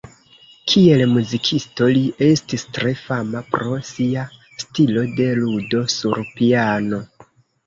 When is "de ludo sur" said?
5.21-6.25